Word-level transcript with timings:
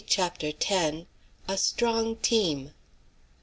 CHAPTER 0.07 0.51
X. 0.67 1.05
A 1.47 1.57
STRONG 1.59 2.15
TEAM. 2.23 2.71